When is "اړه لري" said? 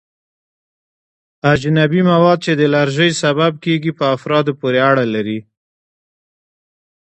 4.89-5.39